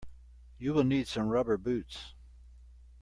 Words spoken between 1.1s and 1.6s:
rubber